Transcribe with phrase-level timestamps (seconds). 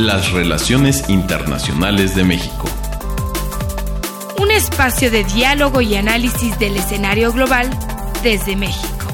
[0.00, 2.66] Las relaciones internacionales de México.
[4.40, 7.68] Un espacio de diálogo y análisis del escenario global
[8.22, 9.06] desde México.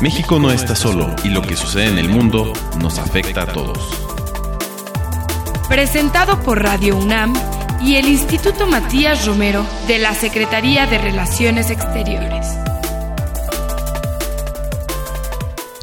[0.00, 3.78] México no está solo y lo que sucede en el mundo nos afecta a todos.
[5.68, 7.34] Presentado por Radio UNAM
[7.82, 12.46] y el Instituto Matías Romero de la Secretaría de Relaciones Exteriores.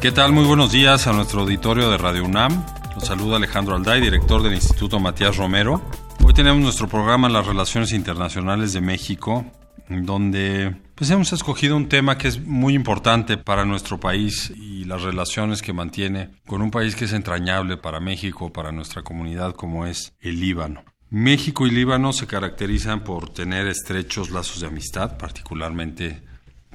[0.00, 0.32] ¿Qué tal?
[0.32, 2.77] Muy buenos días a nuestro auditorio de Radio UNAM.
[2.98, 5.80] Los saluda Alejandro Alday, director del Instituto Matías Romero.
[6.24, 9.46] Hoy tenemos nuestro programa Las Relaciones Internacionales de México,
[9.88, 15.02] donde pues hemos escogido un tema que es muy importante para nuestro país y las
[15.02, 19.86] relaciones que mantiene con un país que es entrañable para México, para nuestra comunidad como
[19.86, 20.82] es el Líbano.
[21.08, 26.20] México y Líbano se caracterizan por tener estrechos lazos de amistad, particularmente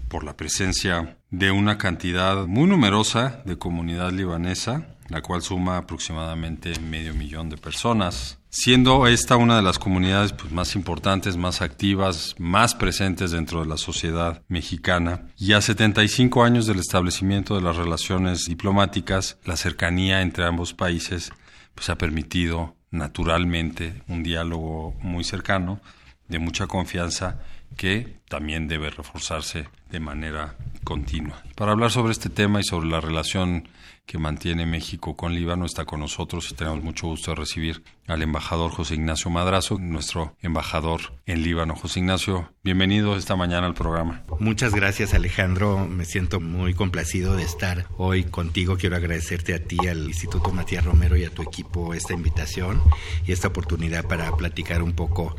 [0.07, 6.79] por la presencia de una cantidad muy numerosa de comunidad libanesa, la cual suma aproximadamente
[6.79, 12.35] medio millón de personas, siendo esta una de las comunidades pues, más importantes, más activas,
[12.37, 15.27] más presentes dentro de la sociedad mexicana.
[15.37, 21.31] Y a 75 años del establecimiento de las relaciones diplomáticas, la cercanía entre ambos países
[21.75, 25.81] pues, ha permitido naturalmente un diálogo muy cercano,
[26.27, 27.39] de mucha confianza,
[27.75, 31.41] que también debe reforzarse de manera continua.
[31.55, 33.67] Para hablar sobre este tema y sobre la relación
[34.05, 38.21] que mantiene México con Líbano está con nosotros y tenemos mucho gusto de recibir al
[38.21, 41.75] embajador José Ignacio Madrazo, nuestro embajador en Líbano.
[41.75, 44.23] José Ignacio, bienvenido esta mañana al programa.
[44.39, 48.77] Muchas gracias Alejandro, me siento muy complacido de estar hoy contigo.
[48.77, 52.81] Quiero agradecerte a ti, al Instituto Matías Romero y a tu equipo esta invitación
[53.25, 55.35] y esta oportunidad para platicar un poco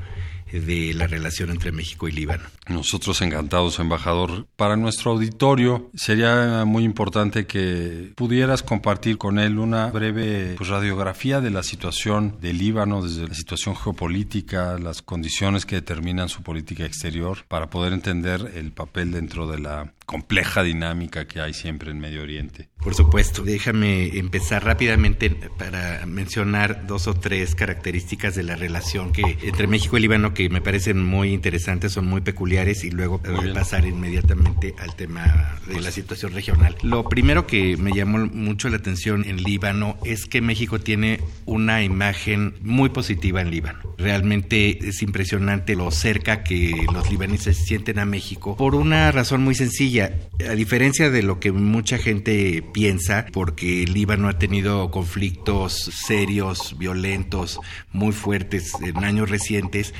[0.60, 2.44] de la relación entre México y Líbano.
[2.68, 4.46] Nosotros encantados, embajador.
[4.56, 11.40] Para nuestro auditorio sería muy importante que pudieras compartir con él una breve pues, radiografía
[11.40, 16.84] de la situación de Líbano, desde la situación geopolítica, las condiciones que determinan su política
[16.84, 21.98] exterior, para poder entender el papel dentro de la compleja dinámica que hay siempre en
[21.98, 22.68] Medio Oriente.
[22.82, 29.38] Por supuesto, déjame empezar rápidamente para mencionar dos o tres características de la relación que
[29.42, 33.20] entre México y Líbano que me parecen muy interesantes, son muy peculiares y luego
[33.54, 36.76] pasar inmediatamente al tema de la situación regional.
[36.82, 41.82] Lo primero que me llamó mucho la atención en Líbano es que México tiene una
[41.82, 43.80] imagen muy positiva en Líbano.
[43.98, 49.54] Realmente es impresionante lo cerca que los libaneses sienten a México por una razón muy
[49.54, 50.12] sencilla
[50.48, 55.74] a diferencia de lo que mucha gente piensa, porque Líbano ha tenido conflictos
[56.06, 57.60] serios, violentos,
[57.92, 59.94] muy fuertes en años recientes,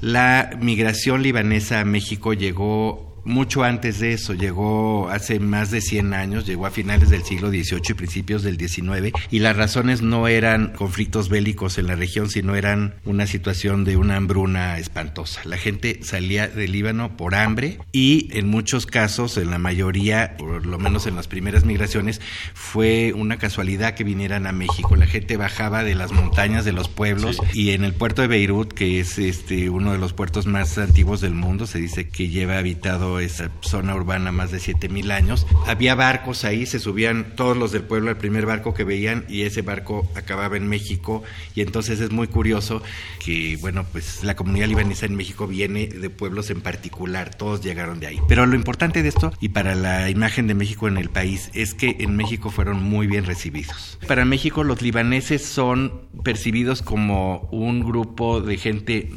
[0.00, 6.14] la migración libanesa a México llegó mucho antes de eso, llegó hace más de 100
[6.14, 10.28] años, llegó a finales del siglo XVIII y principios del XIX, y las razones no
[10.28, 15.40] eran conflictos bélicos en la región, sino eran una situación de una hambruna espantosa.
[15.44, 20.64] La gente salía del Líbano por hambre y en muchos casos, en la mayoría, por
[20.66, 22.20] lo menos en las primeras migraciones,
[22.54, 24.96] fue una casualidad que vinieran a México.
[24.96, 28.72] La gente bajaba de las montañas de los pueblos y en el puerto de Beirut,
[28.72, 32.58] que es este uno de los puertos más antiguos del mundo, se dice que lleva
[32.58, 35.46] habitado esa zona urbana más de 7000 años.
[35.66, 39.42] Había barcos ahí, se subían todos los del pueblo al primer barco que veían y
[39.42, 41.22] ese barco acababa en México
[41.54, 42.82] y entonces es muy curioso
[43.24, 48.00] que bueno, pues la comunidad libanesa en México viene de pueblos en particular, todos llegaron
[48.00, 48.20] de ahí.
[48.28, 51.74] Pero lo importante de esto y para la imagen de México en el país es
[51.74, 53.98] que en México fueron muy bien recibidos.
[54.06, 59.10] Para México los libaneses son percibidos como un grupo de gente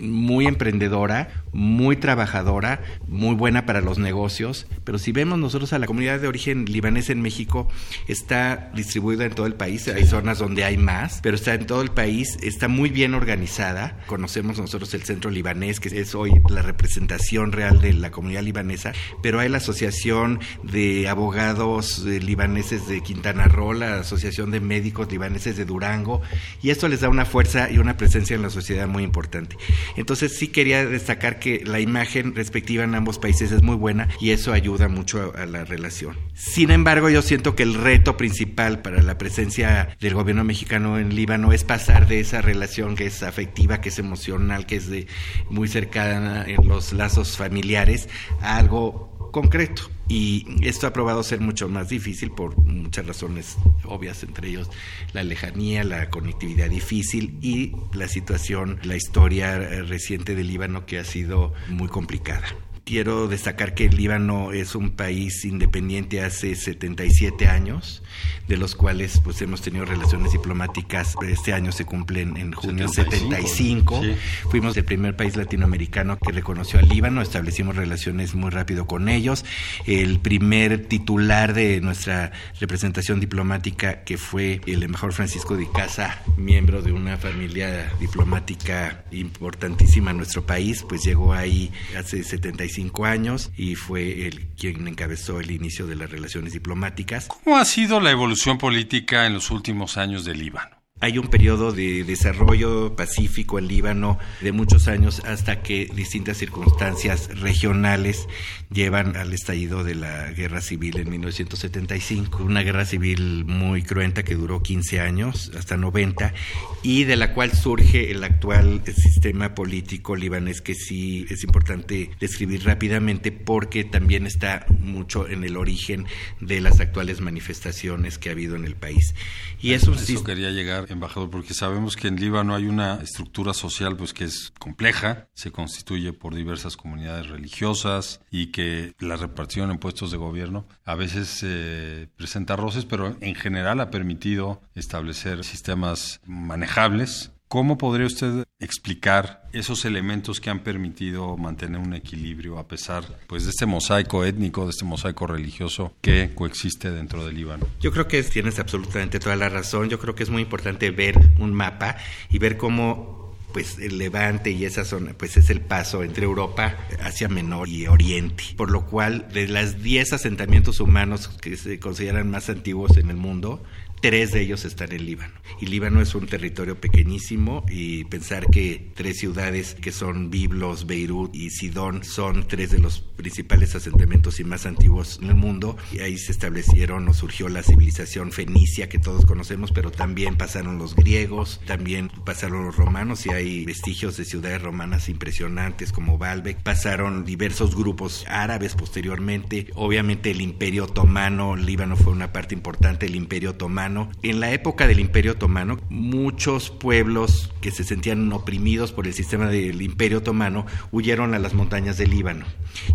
[0.00, 5.86] muy emprendedora, muy trabajadora, muy buena para los negocios, pero si vemos nosotros a la
[5.86, 7.68] comunidad de origen libanés en México,
[8.08, 11.82] está distribuida en todo el país, hay zonas donde hay más, pero está en todo
[11.82, 16.62] el país, está muy bien organizada, conocemos nosotros el Centro Libanés, que es hoy la
[16.62, 23.02] representación real de la comunidad libanesa, pero hay la Asociación de Abogados eh, Libaneses de
[23.02, 26.22] Quintana Roo, la Asociación de Médicos Libaneses de Durango,
[26.62, 29.56] y esto les da una fuerza y una presencia en la sociedad muy importante.
[29.96, 34.30] Entonces sí quería destacar que la imagen respectiva en ambos países es muy buena y
[34.30, 36.16] eso ayuda mucho a, la relación.
[36.34, 41.14] Sin embargo, yo siento que el reto principal para la presencia del gobierno mexicano en
[41.14, 45.06] Líbano es pasar de esa relación que es afectiva, que es emocional, que es de
[45.48, 48.08] muy cercana en los lazos familiares,
[48.40, 49.90] a algo concreto.
[50.08, 54.68] Y esto ha probado ser mucho más difícil por muchas razones obvias, entre ellos
[55.12, 61.04] la lejanía, la conectividad difícil y la situación, la historia reciente del Líbano que ha
[61.04, 62.46] sido muy complicada
[62.90, 68.02] quiero destacar que el Líbano es un país independiente hace 77 años,
[68.48, 71.14] de los cuales pues hemos tenido relaciones diplomáticas.
[71.22, 74.02] Este año se cumplen en junio 75.
[74.50, 79.44] Fuimos el primer país latinoamericano que reconoció al Líbano, establecimos relaciones muy rápido con ellos.
[79.86, 86.82] El primer titular de nuestra representación diplomática, que fue el embajador Francisco de Casa, miembro
[86.82, 93.74] de una familia diplomática importantísima en nuestro país, pues llegó ahí hace 75 años y
[93.74, 97.26] fue el quien encabezó el inicio de las relaciones diplomáticas.
[97.26, 100.79] ¿Cómo ha sido la evolución política en los últimos años del Líbano?
[101.02, 107.40] Hay un periodo de desarrollo pacífico en Líbano de muchos años hasta que distintas circunstancias
[107.40, 108.28] regionales
[108.70, 114.34] llevan al estallido de la guerra civil en 1975, una guerra civil muy cruenta que
[114.34, 116.34] duró 15 años, hasta 90,
[116.82, 122.64] y de la cual surge el actual sistema político libanés que sí es importante describir
[122.64, 126.06] rápidamente porque también está mucho en el origen
[126.40, 129.14] de las actuales manifestaciones que ha habido en el país.
[129.62, 133.96] Y eso, eso quería llegar embajador, porque sabemos que en Líbano hay una estructura social
[133.96, 139.78] pues que es compleja, se constituye por diversas comunidades religiosas y que la repartición en
[139.78, 146.20] puestos de gobierno a veces eh, presenta roces, pero en general ha permitido establecer sistemas
[146.24, 153.02] manejables ¿Cómo podría usted explicar esos elementos que han permitido mantener un equilibrio a pesar
[153.26, 157.66] pues, de este mosaico étnico, de este mosaico religioso que coexiste dentro del Líbano?
[157.80, 159.88] Yo creo que tienes absolutamente toda la razón.
[159.88, 161.96] Yo creo que es muy importante ver un mapa
[162.28, 166.76] y ver cómo pues el Levante y esa zona pues es el paso entre Europa
[167.02, 172.30] hacia Menor y Oriente, por lo cual de las 10 asentamientos humanos que se consideran
[172.30, 173.62] más antiguos en el mundo,
[174.00, 175.34] Tres de ellos están en Líbano.
[175.60, 181.34] Y Líbano es un territorio pequeñísimo y pensar que tres ciudades que son Biblos, Beirut
[181.34, 185.76] y Sidón son tres de los principales asentamientos y más antiguos en el mundo.
[185.92, 190.78] Y ahí se establecieron o surgió la civilización fenicia que todos conocemos, pero también pasaron
[190.78, 196.62] los griegos, también pasaron los romanos y hay vestigios de ciudades romanas impresionantes como Baalbek.
[196.62, 199.68] Pasaron diversos grupos árabes posteriormente.
[199.74, 204.86] Obviamente el imperio otomano, Líbano fue una parte importante del imperio otomano en la época
[204.86, 210.66] del Imperio Otomano, muchos pueblos que se sentían oprimidos por el sistema del Imperio Otomano
[210.90, 212.46] huyeron a las montañas del Líbano.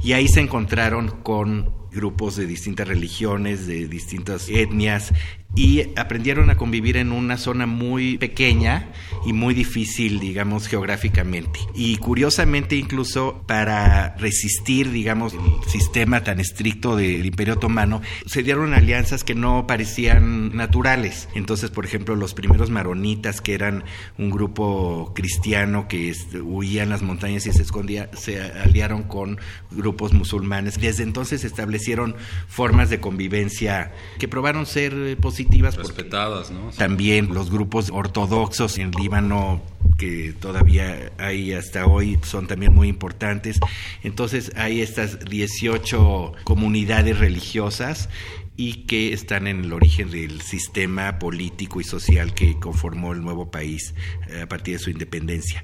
[0.04, 5.14] Y ahí se encontraron con grupos de distintas religiones, de distintas etnias,
[5.56, 8.90] y aprendieron a convivir en una zona muy pequeña
[9.26, 11.60] y muy difícil, digamos, geográficamente.
[11.74, 18.74] Y curiosamente, incluso para resistir, digamos, el sistema tan estricto del Imperio Otomano, se dieron
[18.74, 21.30] alianzas que no parecían naturales.
[21.36, 23.86] Entonces, por ejemplo, los primeros maronitas, que eran
[24.18, 26.14] un grupo cristiano que
[26.44, 29.40] huía en las montañas y se escondía, se aliaron con
[29.72, 30.80] grupos musulmanes.
[30.80, 32.16] Desde entonces establecieron
[32.48, 35.45] formas de convivencia que probaron ser positivas
[35.78, 36.70] Respetadas, ¿no?
[36.78, 39.62] También los grupos ortodoxos en Líbano
[39.98, 43.60] que todavía hay hasta hoy son también muy importantes.
[44.04, 48.10] Entonces hay estas 18 comunidades religiosas
[48.58, 53.52] y que están en el origen del sistema político y social que conformó el nuevo
[53.52, 53.94] país
[54.30, 55.64] eh, a partir de su independencia.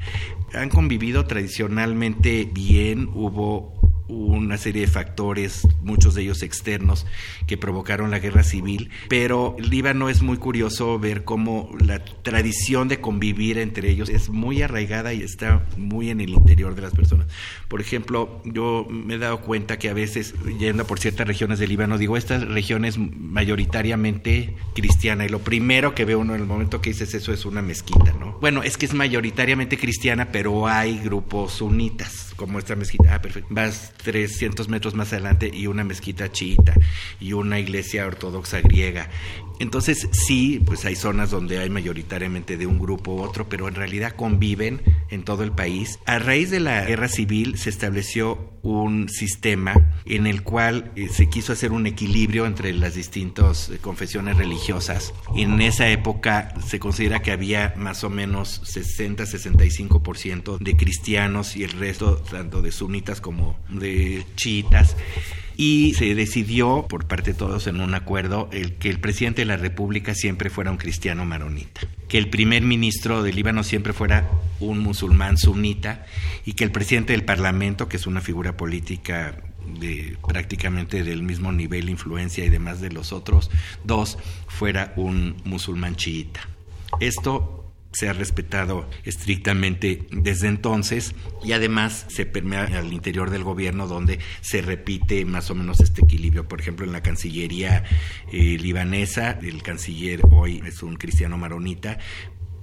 [0.53, 7.05] Han convivido tradicionalmente bien, hubo una serie de factores, muchos de ellos externos,
[7.47, 12.99] que provocaron la guerra civil, pero Líbano es muy curioso ver cómo la tradición de
[12.99, 17.27] convivir entre ellos es muy arraigada y está muy en el interior de las personas.
[17.67, 21.69] Por ejemplo, yo me he dado cuenta que a veces, yendo por ciertas regiones del
[21.69, 26.47] Líbano, digo, esta región es mayoritariamente cristiana, y lo primero que ve uno en el
[26.47, 28.37] momento que dices eso es una mezquita, ¿no?
[28.41, 33.13] Bueno, es que es mayoritariamente cristiana, pero hay grupos sunitas, como esta mezquita.
[33.13, 33.47] Ah, perfecto.
[33.51, 36.73] Vas 300 metros más adelante y una mezquita chiita
[37.19, 39.09] y una iglesia ortodoxa griega.
[39.59, 43.75] Entonces sí, pues hay zonas donde hay mayoritariamente de un grupo u otro, pero en
[43.75, 45.99] realidad conviven en todo el país.
[46.07, 49.73] A raíz de la guerra civil se estableció un sistema
[50.05, 55.13] en el cual eh, se quiso hacer un equilibrio entre las distintas eh, confesiones religiosas.
[55.35, 61.71] En esa época se considera que había más o menos 60-65% de cristianos y el
[61.71, 64.95] resto tanto de sunitas como de chiitas
[65.57, 69.45] y se decidió por parte de todos en un acuerdo el que el presidente de
[69.45, 74.29] la República siempre fuera un cristiano maronita, que el primer ministro del Líbano siempre fuera
[74.59, 76.05] un musulmán sunita
[76.45, 79.41] y que el presidente del Parlamento, que es una figura política
[79.79, 83.49] de prácticamente del mismo nivel, influencia y demás de los otros
[83.85, 84.17] dos,
[84.49, 86.41] fuera un musulmán chiita.
[86.99, 87.60] Esto
[87.91, 94.19] se ha respetado estrictamente desde entonces y además se permea al interior del gobierno donde
[94.41, 96.47] se repite más o menos este equilibrio.
[96.47, 97.83] Por ejemplo, en la Cancillería
[98.31, 101.97] eh, libanesa, el canciller hoy es un cristiano maronita,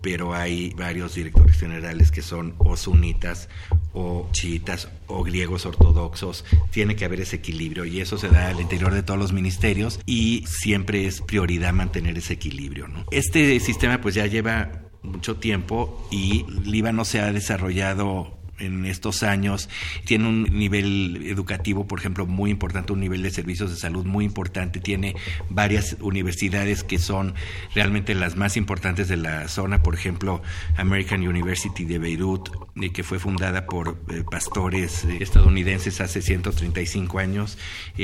[0.01, 3.49] pero hay varios directores generales que son o sunitas
[3.93, 6.45] o chiitas o griegos ortodoxos.
[6.71, 10.01] Tiene que haber ese equilibrio y eso se da al interior de todos los ministerios
[10.07, 12.87] y siempre es prioridad mantener ese equilibrio.
[13.11, 19.69] Este sistema pues ya lleva mucho tiempo y Líbano se ha desarrollado en estos años,
[20.05, 24.25] tiene un nivel educativo, por ejemplo, muy importante, un nivel de servicios de salud muy
[24.25, 25.15] importante, tiene
[25.51, 27.35] varias universidades que son
[27.75, 30.43] realmente las más importantes de la zona, por ejemplo,
[30.77, 37.19] American University de Beirut, eh, que fue fundada por eh, pastores eh, estadounidenses hace 135
[37.19, 37.59] años,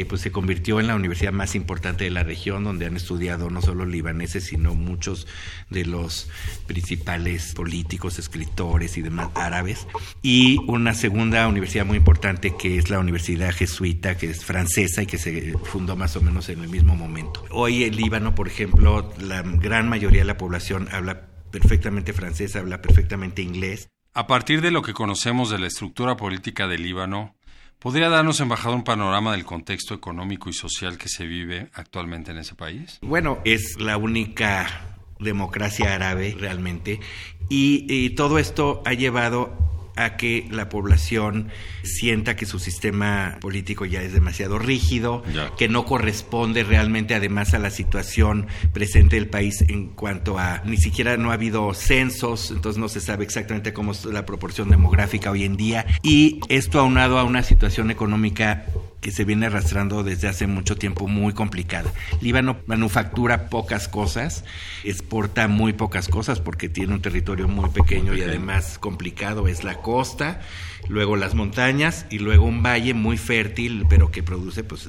[0.09, 3.63] pues se convirtió en la universidad más importante de la región, donde han estudiado no
[3.63, 5.27] solo libaneses, sino muchos
[5.71, 6.29] de los
[6.67, 9.87] principales políticos, escritores y demás árabes.
[10.23, 15.03] Y y una segunda universidad muy importante que es la Universidad Jesuita, que es francesa
[15.03, 17.43] y que se fundó más o menos en el mismo momento.
[17.51, 22.83] Hoy en Líbano, por ejemplo, la gran mayoría de la población habla perfectamente francés, habla
[22.83, 23.89] perfectamente inglés.
[24.13, 27.37] A partir de lo que conocemos de la estructura política del Líbano,
[27.79, 32.39] ¿podría darnos, embajador, un panorama del contexto económico y social que se vive actualmente en
[32.39, 32.99] ese país?
[33.01, 37.01] Bueno, es la única democracia árabe realmente
[37.49, 41.49] y, y todo esto ha llevado a que la población
[41.83, 45.23] sienta que su sistema político ya es demasiado rígido,
[45.57, 50.77] que no corresponde realmente además a la situación presente del país en cuanto a ni
[50.77, 55.31] siquiera no ha habido censos, entonces no se sabe exactamente cómo es la proporción demográfica
[55.31, 55.87] hoy en día.
[56.03, 58.67] Y esto aunado a una situación económica
[59.05, 61.93] que se viene arrastrando desde hace mucho tiempo muy complicada.
[62.23, 64.45] Líbano manufactura pocas cosas,
[64.83, 69.75] exporta muy pocas cosas porque tiene un territorio muy pequeño y además complicado, es la
[69.85, 70.41] costa
[70.89, 74.89] luego las montañas y luego un valle muy fértil, pero que produce pues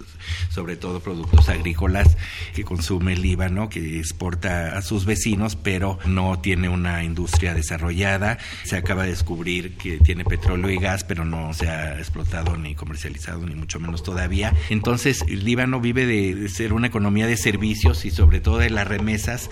[0.49, 2.17] sobre todo productos agrícolas
[2.53, 8.37] que consume el Líbano, que exporta a sus vecinos, pero no tiene una industria desarrollada.
[8.63, 12.75] Se acaba de descubrir que tiene petróleo y gas, pero no se ha explotado ni
[12.75, 14.53] comercializado, ni mucho menos todavía.
[14.69, 18.87] Entonces, el Líbano vive de, ser una economía de servicios y sobre todo de las
[18.87, 19.49] remesas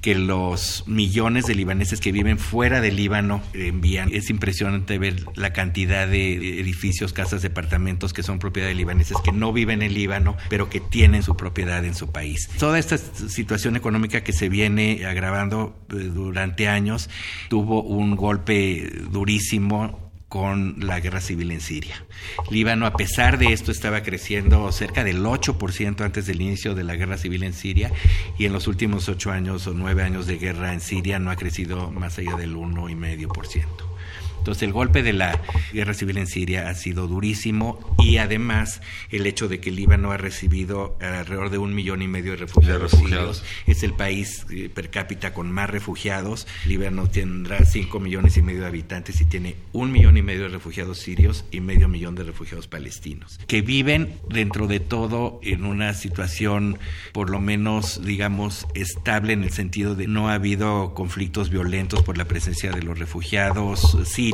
[0.00, 4.10] que los millones de libaneses que viven fuera del Líbano envían.
[4.12, 9.32] Es impresionante ver la cantidad de edificios, casas, departamentos que son propiedad de libaneses que
[9.32, 12.48] no viven en Líbano, pero que tienen su propiedad en su país.
[12.58, 17.10] Toda esta situación económica que se viene agravando eh, durante años
[17.48, 22.04] tuvo un golpe durísimo con la guerra civil en Siria.
[22.50, 26.94] Líbano, a pesar de esto, estaba creciendo cerca del 8% antes del inicio de la
[26.94, 27.92] guerra civil en Siria
[28.38, 31.36] y en los últimos ocho años o nueve años de guerra en Siria no ha
[31.36, 33.89] crecido más allá del 1,5%.
[34.40, 35.38] Entonces el golpe de la
[35.72, 38.80] guerra civil en Siria ha sido durísimo y además
[39.10, 42.92] el hecho de que Líbano ha recibido alrededor de un millón y medio de refugiados,
[42.92, 46.46] sirios es el país eh, per cápita con más refugiados.
[46.64, 50.48] Líbano tendrá cinco millones y medio de habitantes y tiene un millón y medio de
[50.48, 55.92] refugiados sirios y medio millón de refugiados palestinos que viven dentro de todo en una
[55.92, 56.78] situación
[57.12, 62.16] por lo menos digamos estable en el sentido de no ha habido conflictos violentos por
[62.16, 63.98] la presencia de los refugiados.
[64.04, 64.29] Sirios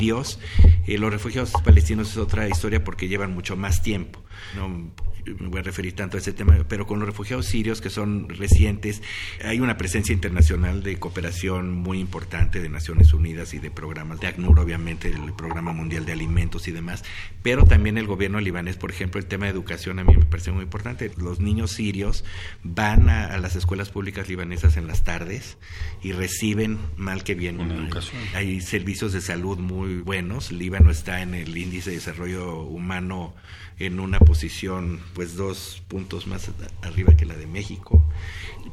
[0.87, 4.23] eh, los refugiados palestinos es otra historia porque llevan mucho más tiempo.
[4.55, 4.91] No,
[5.38, 8.28] me voy a referir tanto a ese tema, pero con los refugiados sirios que son
[8.28, 9.02] recientes,
[9.45, 14.28] hay una presencia internacional de cooperación muy importante de Naciones Unidas y de programas de
[14.28, 17.04] ACNUR, obviamente, el Programa Mundial de Alimentos y demás,
[17.42, 20.52] pero también el gobierno libanés, por ejemplo, el tema de educación a mí me parece
[20.52, 21.11] muy importante.
[21.16, 22.25] Los niños sirios
[22.62, 25.59] van a, las escuelas públicas libanesas en las tardes
[26.02, 27.61] y reciben mal que bien.
[27.61, 28.21] educación.
[28.35, 30.52] Hay servicios de salud muy buenos.
[30.52, 33.35] Líbano está en el índice de desarrollo humano
[33.78, 36.50] en una posición pues dos puntos más
[36.83, 38.02] arriba que la de México.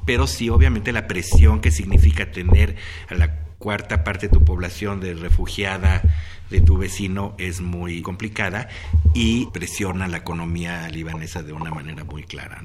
[0.06, 2.76] Pero sí, obviamente la presión que significa tener
[3.10, 6.02] a la cuarta parte de tu población de refugiada
[6.54, 8.70] de tu vecino es muy complicada
[9.16, 12.62] y presiona la economía libanesa de una manera muy clara.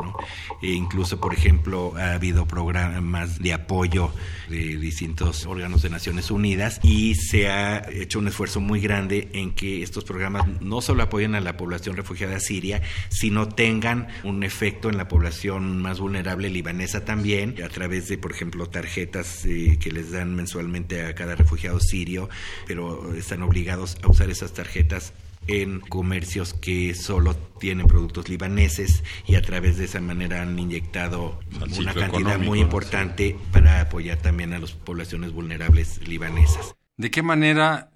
[0.61, 4.13] E incluso, por ejemplo, ha habido programas de apoyo
[4.51, 9.53] de distintos órganos de Naciones Unidas y se ha hecho un esfuerzo muy grande en
[9.53, 14.91] que estos programas no solo apoyen a la población refugiada siria, sino tengan un efecto
[14.91, 19.91] en la población más vulnerable libanesa también, a través de, por ejemplo, tarjetas eh, que
[19.91, 22.29] les dan mensualmente a cada refugiado sirio,
[22.67, 25.13] pero están obligados a usar esas tarjetas
[25.47, 31.41] en comercios que solo tienen productos libaneses y a través de esa manera han inyectado
[31.79, 36.75] una cantidad muy importante para apoyar también a las poblaciones vulnerables libanesas.
[36.97, 37.91] ¿De qué manera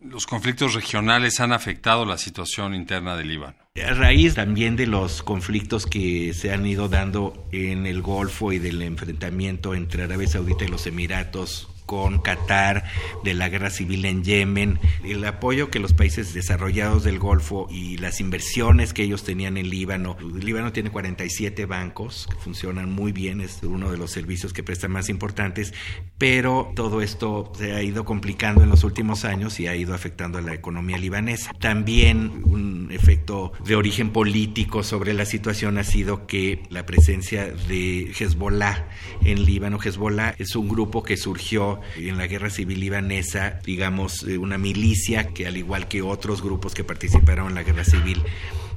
[0.00, 3.56] los conflictos regionales han afectado la situación interna del Líbano?
[3.84, 8.58] A raíz también de los conflictos que se han ido dando en el Golfo y
[8.58, 12.84] del enfrentamiento entre Arabia Saudita y los Emiratos con Qatar,
[13.24, 17.96] de la guerra civil en Yemen, el apoyo que los países desarrollados del Golfo y
[17.96, 20.14] las inversiones que ellos tenían en Líbano.
[20.20, 24.62] El Líbano tiene 47 bancos que funcionan muy bien, es uno de los servicios que
[24.62, 25.72] prestan más importantes,
[26.18, 30.36] pero todo esto se ha ido complicando en los últimos años y ha ido afectando
[30.36, 31.54] a la economía libanesa.
[31.58, 38.12] También un efecto de origen político sobre la situación ha sido que la presencia de
[38.12, 38.88] Hezbollah
[39.24, 44.38] en Líbano, Hezbollah es un grupo que surgió en la guerra civil libanesa, digamos, eh,
[44.38, 48.22] una milicia que al igual que otros grupos que participaron en la guerra civil,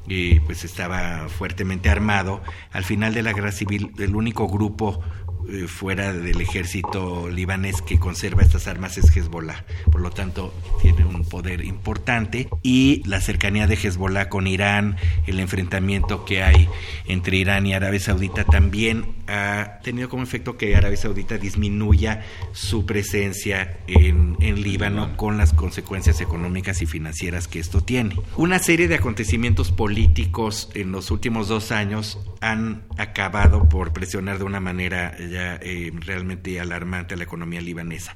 [0.10, 2.42] eh, pues estaba fuertemente armado.
[2.72, 5.02] Al final de la guerra civil, el único grupo
[5.50, 9.66] eh, fuera del ejército libanés que conserva estas armas es Hezbollah.
[9.92, 15.40] Por lo tanto, tiene un poder importante y la cercanía de Hezbollah con Irán, el
[15.40, 16.70] enfrentamiento que hay
[17.08, 22.86] entre Irán y Arabia Saudita también ha tenido como efecto que Arabia Saudita disminuya su
[22.86, 28.16] presencia en, en Líbano con las consecuencias económicas y financieras que esto tiene.
[28.36, 34.44] Una serie de acontecimientos políticos en los últimos dos años han acabado por presionar de
[34.44, 38.16] una manera ya eh, realmente alarmante a la economía libanesa.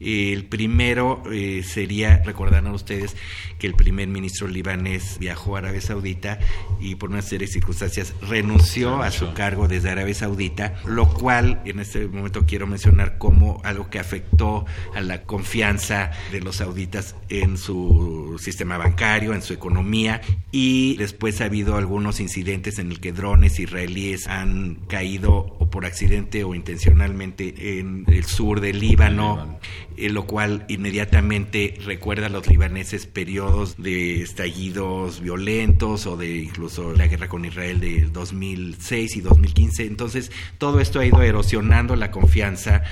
[0.00, 3.16] El primero eh, sería, recordarán ustedes
[3.58, 6.38] que el primer ministro libanés viajó a Arabia Saudita
[6.80, 11.62] y por una serie de circunstancias renunció a su cargo desde Arabia Saudita, lo cual
[11.64, 17.14] en este momento quiero mencionar como algo que afectó a la confianza de los sauditas
[17.28, 23.00] en su sistema bancario, en su economía y después ha habido algunos incidentes en el
[23.00, 29.58] que drones israelíes han caído o por accidente o intencionalmente en el sur del Líbano
[29.96, 36.92] en lo cual inmediatamente recuerda a los libaneses periodos de estallidos violentos o de incluso
[36.92, 39.86] la guerra con Israel de 2006 y 2015.
[39.86, 42.82] Entonces, todo esto ha ido erosionando la confianza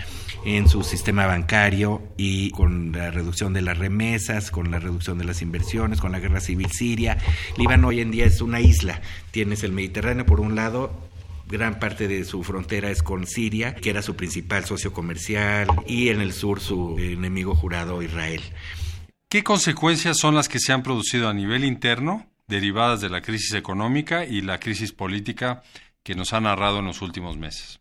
[0.44, 5.24] en su sistema bancario y con la reducción de las remesas, con la reducción de
[5.24, 7.18] las inversiones, con la guerra civil siria.
[7.56, 9.00] Líbano hoy en día es una isla.
[9.30, 10.92] Tienes el Mediterráneo por un lado,
[11.46, 16.08] gran parte de su frontera es con Siria, que era su principal socio comercial, y
[16.08, 18.42] en el sur su enemigo jurado Israel.
[19.28, 23.54] ¿Qué consecuencias son las que se han producido a nivel interno, derivadas de la crisis
[23.54, 25.62] económica y la crisis política
[26.02, 27.80] que nos ha narrado en los últimos meses?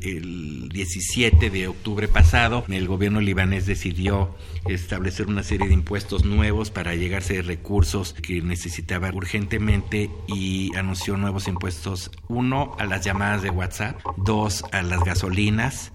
[0.00, 4.32] El 17 de octubre pasado, el gobierno libanés decidió
[4.68, 11.16] establecer una serie de impuestos nuevos para llegarse de recursos que necesitaba urgentemente y anunció
[11.16, 15.90] nuevos impuestos, uno a las llamadas de WhatsApp, dos a las gasolinas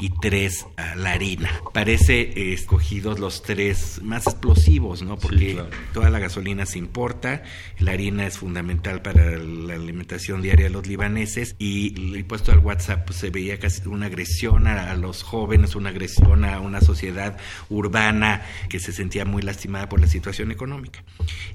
[0.00, 1.48] y tres a la harina.
[1.72, 5.16] Parece eh, escogidos los tres más explosivos, ¿no?
[5.16, 5.62] Porque
[5.92, 7.44] toda la gasolina se importa,
[7.78, 12.58] la harina es fundamental para la alimentación diaria de los libaneses y el impuesto al
[12.58, 17.36] WhatsApp pues, se ve casi una agresión a, los jóvenes, una agresión a una sociedad
[17.68, 21.04] urbana que se sentía muy lastimada por la situación económica.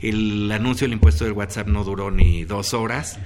[0.02, 3.20] El anuncio del impuesto del WhatsApp no duró ni dos horas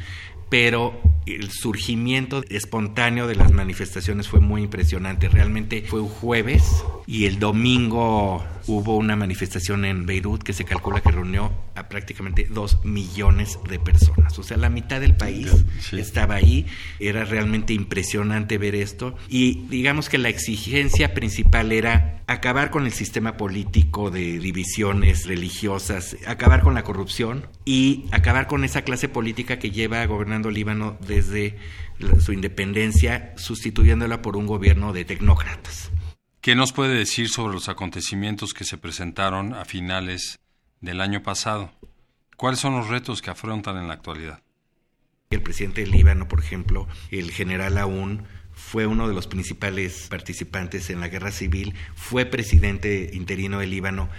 [0.50, 5.28] pero el surgimiento espontáneo de las manifestaciones fue muy impresionante.
[5.28, 11.02] Realmente fue un jueves y el domingo hubo una manifestación en Beirut que se calcula
[11.02, 14.38] que reunió a prácticamente dos millones de personas.
[14.40, 15.52] O sea, la mitad del país
[15.92, 16.66] estaba ahí.
[17.00, 19.16] Era realmente impresionante ver esto.
[19.30, 26.18] Y digamos que la exigencia principal era acabar con el sistema político de divisiones religiosas,
[26.26, 31.58] acabar con la corrupción y acabar con esa clase política que lleva gobernando Líbano desde
[32.20, 35.92] su independencia, sustituyéndola por un gobierno de tecnócratas.
[36.44, 40.42] ¿Qué nos puede decir sobre los acontecimientos que se presentaron a finales
[40.82, 41.72] del año pasado?
[42.36, 44.42] ¿Cuáles son los retos que afrontan en la actualidad?
[45.30, 50.90] El presidente del Líbano, por ejemplo, el general Aoun, fue uno de los principales participantes
[50.90, 54.10] en la guerra civil, fue presidente interino del Líbano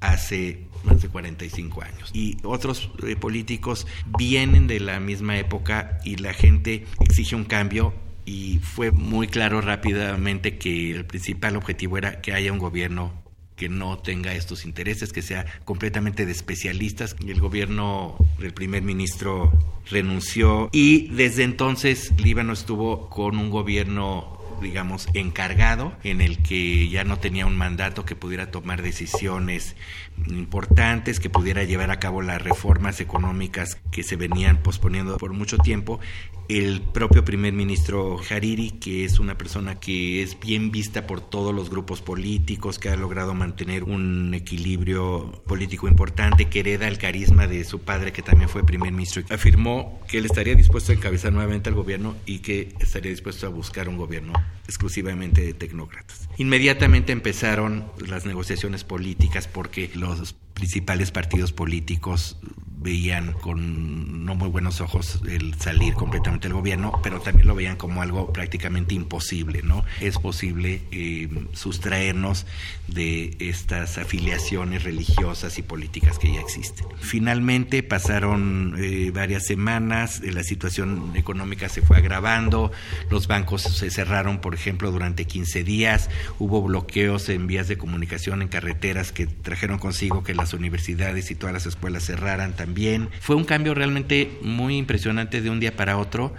[0.00, 2.10] hace más de 45 años.
[2.14, 7.92] Y otros eh, políticos vienen de la misma época y la gente exige un cambio
[8.24, 13.24] y fue muy claro rápidamente que el principal objetivo era que haya un gobierno
[13.56, 17.14] que no tenga estos intereses, que sea completamente de especialistas.
[17.26, 19.52] El gobierno del primer ministro
[19.90, 27.04] renunció y desde entonces Líbano estuvo con un gobierno digamos, encargado, en el que ya
[27.04, 29.76] no tenía un mandato que pudiera tomar decisiones
[30.26, 35.58] importantes, que pudiera llevar a cabo las reformas económicas que se venían posponiendo por mucho
[35.58, 36.00] tiempo.
[36.48, 41.54] El propio primer ministro Hariri, que es una persona que es bien vista por todos
[41.54, 47.46] los grupos políticos, que ha logrado mantener un equilibrio político importante, que hereda el carisma
[47.46, 51.32] de su padre, que también fue primer ministro, afirmó que él estaría dispuesto a encabezar
[51.32, 54.34] nuevamente al gobierno y que estaría dispuesto a buscar un gobierno
[54.66, 56.28] exclusivamente de tecnócratas.
[56.36, 62.36] Inmediatamente empezaron las negociaciones políticas porque los principales partidos políticos
[62.84, 67.76] veían con no muy buenos ojos el salir completamente del gobierno, pero también lo veían
[67.76, 69.84] como algo prácticamente imposible, ¿no?
[70.02, 72.46] Es posible eh, sustraernos
[72.86, 76.86] de estas afiliaciones religiosas y políticas que ya existen.
[77.00, 82.70] Finalmente pasaron eh, varias semanas, eh, la situación económica se fue agravando,
[83.10, 88.42] los bancos se cerraron, por ejemplo, durante 15 días, hubo bloqueos en vías de comunicación,
[88.42, 92.73] en carreteras que trajeron consigo que las universidades y todas las escuelas cerraran también
[93.20, 96.34] Fue un cambio realmente muy impresionante de un día para otro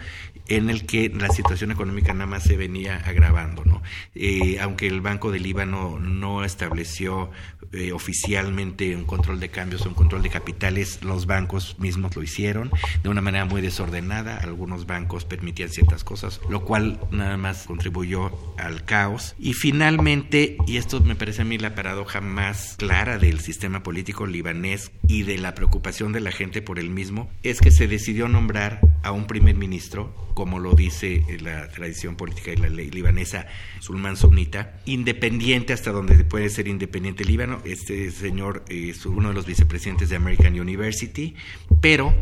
[0.48, 3.64] en el que la situación económica nada más se venía agravando.
[3.66, 3.82] ¿no?
[4.14, 7.32] Eh, aunque el Banco del Líbano no estableció
[7.76, 12.72] eh, oficialmente un control de cambios un control de capitales, los bancos mismos lo hicieron
[13.04, 14.38] de una manera muy desordenada.
[14.38, 19.36] Algunos bancos permitían ciertas cosas, lo cual nada más contribuyó al caos.
[19.38, 24.26] Y finalmente, y esto me parece a mí la paradoja más clara del sistema político
[24.26, 28.28] libanés y de la preocupación de la gente por el mismo, es que se decidió
[28.28, 33.48] nombrar a un primer ministro como lo dice la tradición política y la ley libanesa,
[33.80, 37.62] sulmán sunita, independiente hasta donde puede ser independiente Líbano.
[37.66, 41.36] Este señor es uno de los vicepresidentes de American University,
[41.82, 42.14] pero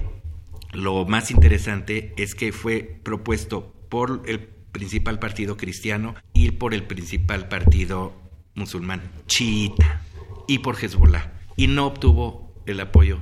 [0.71, 6.87] lo más interesante es que fue propuesto por el principal partido cristiano y por el
[6.87, 8.13] principal partido
[8.55, 10.01] musulmán chiita
[10.47, 13.19] y por Hezbollah y no obtuvo el apoyo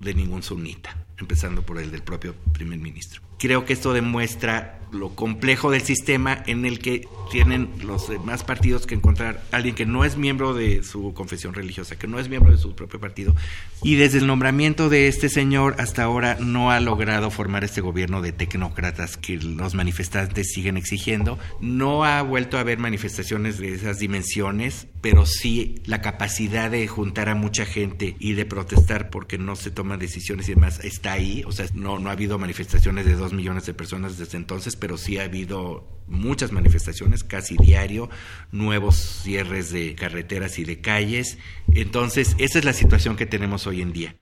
[0.00, 3.27] de ningún sunita, empezando por el del propio primer ministro.
[3.38, 8.86] Creo que esto demuestra lo complejo del sistema en el que tienen los demás partidos
[8.86, 12.52] que encontrar alguien que no es miembro de su confesión religiosa, que no es miembro
[12.52, 13.34] de su propio partido.
[13.82, 18.22] Y desde el nombramiento de este señor hasta ahora no ha logrado formar este gobierno
[18.22, 21.38] de tecnócratas que los manifestantes siguen exigiendo.
[21.60, 27.28] No ha vuelto a haber manifestaciones de esas dimensiones, pero sí la capacidad de juntar
[27.28, 31.44] a mucha gente y de protestar porque no se toman decisiones y demás está ahí.
[31.46, 34.96] O sea, no, no ha habido manifestaciones de dos millones de personas desde entonces pero
[34.96, 38.08] sí ha habido muchas manifestaciones, casi diario,
[38.50, 41.38] nuevos cierres de carreteras y de calles.
[41.74, 44.16] Entonces, esa es la situación que tenemos hoy en día.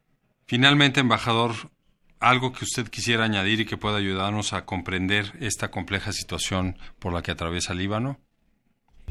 [0.46, 1.52] Finalmente, embajador,
[2.20, 7.12] algo que usted quisiera añadir y que pueda ayudarnos a comprender esta compleja situación por
[7.12, 8.18] la que atraviesa Líbano.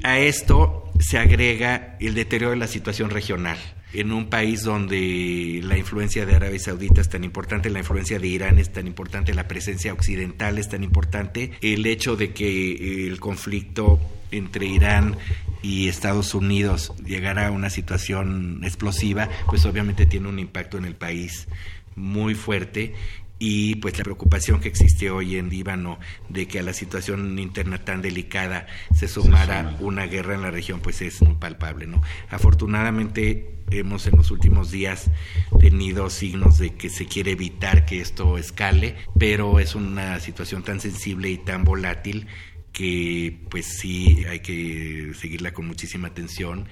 [0.04, 3.58] A esto se agrega el deterioro de la situación regional
[3.96, 8.28] en un país donde la influencia de Arabia Saudita es tan importante, la influencia de
[8.28, 13.20] Irán es tan importante, la presencia occidental es tan importante, el hecho de que el
[13.20, 14.00] conflicto
[14.32, 15.18] entre Irán
[15.62, 20.96] y Estados Unidos llegara a una situación explosiva, pues obviamente tiene un impacto en el
[20.96, 21.48] país
[21.96, 22.94] muy fuerte
[23.38, 27.84] y pues la preocupación que existe hoy en Líbano de que a la situación interna
[27.84, 33.56] tan delicada se sumara una guerra en la región pues es muy palpable no afortunadamente
[33.72, 35.12] hemos en los últimos días
[35.60, 40.80] tenido signos de que se quiere evitar que esto escale pero es una situación tan
[40.80, 42.28] sensible y tan volátil
[42.72, 46.68] que pues sí hay que seguirla con muchísima atención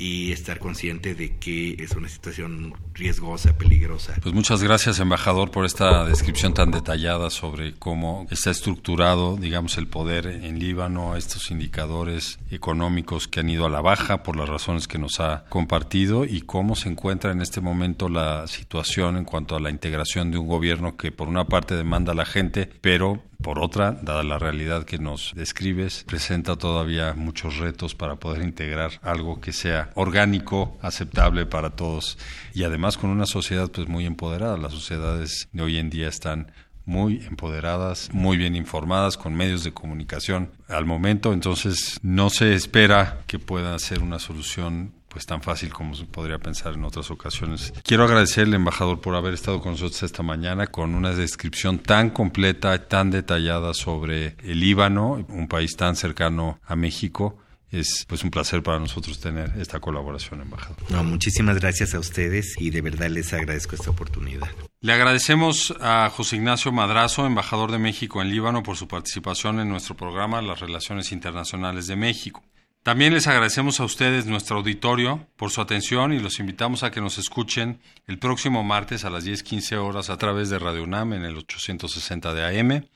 [0.00, 4.14] y estar consciente de que es una situación riesgosa, peligrosa.
[4.22, 9.88] Pues muchas gracias, embajador, por esta descripción tan detallada sobre cómo está estructurado, digamos, el
[9.88, 14.88] poder en Líbano, estos indicadores económicos que han ido a la baja por las razones
[14.88, 19.54] que nos ha compartido y cómo se encuentra en este momento la situación en cuanto
[19.54, 23.22] a la integración de un gobierno que por una parte demanda a la gente, pero
[23.42, 28.92] por otra, dada la realidad que nos describes, presenta todavía muchos retos para poder integrar
[29.02, 32.18] algo que sea orgánico, aceptable para todos
[32.54, 34.56] y además con una sociedad pues muy empoderada.
[34.56, 36.52] Las sociedades de hoy en día están
[36.84, 43.20] muy empoderadas, muy bien informadas, con medios de comunicación al momento, entonces no se espera
[43.26, 47.74] que pueda ser una solución pues tan fácil como se podría pensar en otras ocasiones.
[47.82, 52.88] Quiero agradecerle, embajador, por haber estado con nosotros esta mañana con una descripción tan completa,
[52.88, 57.38] tan detallada sobre el Líbano, un país tan cercano a México.
[57.70, 60.90] Es pues un placer para nosotros tener esta colaboración, embajador.
[60.90, 64.48] No, muchísimas gracias a ustedes y de verdad les agradezco esta oportunidad.
[64.80, 69.68] Le agradecemos a José Ignacio Madrazo, embajador de México en Líbano, por su participación en
[69.68, 72.42] nuestro programa Las Relaciones Internacionales de México.
[72.82, 77.02] También les agradecemos a ustedes, nuestro auditorio, por su atención y los invitamos a que
[77.02, 81.24] nos escuchen el próximo martes a las 10.15 horas a través de Radio UNAM en
[81.26, 82.86] el 860 de AM.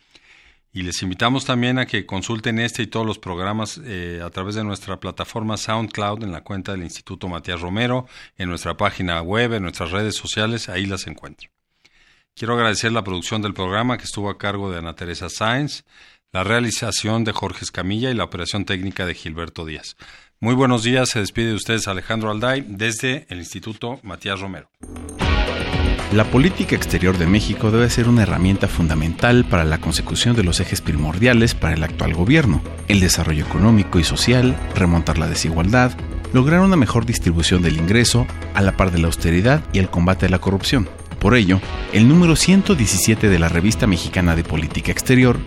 [0.73, 4.55] Y les invitamos también a que consulten este y todos los programas eh, a través
[4.55, 8.07] de nuestra plataforma SoundCloud en la cuenta del Instituto Matías Romero,
[8.39, 11.51] en nuestra página web, en nuestras redes sociales, ahí las encuentran.
[12.35, 15.85] Quiero agradecer la producción del programa que estuvo a cargo de Ana Teresa Sáenz
[16.35, 19.97] la realización de Jorge Escamilla y la operación técnica de Gilberto Díaz.
[20.41, 24.69] Muy buenos días, se despide de ustedes Alejandro Alday desde el Instituto Matías Romero.
[26.13, 30.59] La política exterior de México debe ser una herramienta fundamental para la consecución de los
[30.59, 35.93] ejes primordiales para el actual gobierno, el desarrollo económico y social, remontar la desigualdad,
[36.33, 40.27] lograr una mejor distribución del ingreso, a la par de la austeridad y el combate
[40.27, 40.89] a la corrupción.
[41.21, 41.61] Por ello,
[41.93, 45.39] el número 117 de la Revista Mexicana de Política Exterior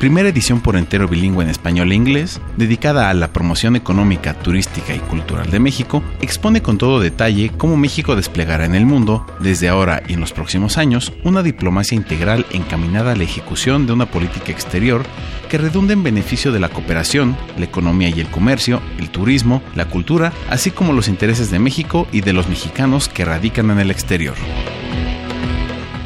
[0.00, 4.94] primera edición por entero bilingüe en español e inglés, dedicada a la promoción económica, turística
[4.94, 9.68] y cultural de México, expone con todo detalle cómo México desplegará en el mundo, desde
[9.68, 14.06] ahora y en los próximos años, una diplomacia integral encaminada a la ejecución de una
[14.06, 15.04] política exterior
[15.50, 19.84] que redunde en beneficio de la cooperación, la economía y el comercio, el turismo, la
[19.84, 23.90] cultura, así como los intereses de México y de los mexicanos que radican en el
[23.90, 24.34] exterior.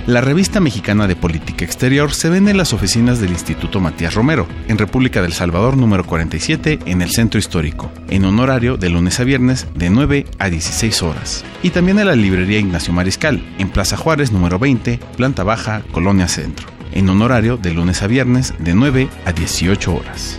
[0.07, 4.47] La revista mexicana de política exterior se vende en las oficinas del Instituto Matías Romero,
[4.69, 9.19] en República del Salvador número 47, en el Centro Histórico, en un horario de lunes
[9.19, 11.43] a viernes de 9 a 16 horas.
[11.63, 16.29] Y también en la librería Ignacio Mariscal, en Plaza Juárez número 20, planta baja, Colonia
[16.29, 20.39] Centro, en un horario de lunes a viernes de 9 a 18 horas.